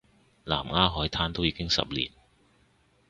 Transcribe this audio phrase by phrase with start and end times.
[0.03, 0.05] 南丫
[0.89, 2.11] 海難都已經十年